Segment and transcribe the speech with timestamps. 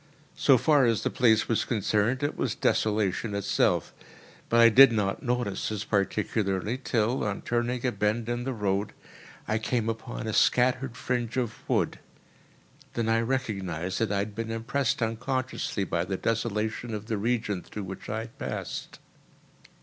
[0.35, 3.93] So far as the place was concerned, it was desolation itself.
[4.49, 8.93] But I did not notice this particularly till, on turning a bend in the road,
[9.47, 11.99] I came upon a scattered fringe of wood;
[12.95, 17.61] then I recognised that I had been impressed unconsciously by the desolation of the region
[17.61, 18.97] through which I had passed.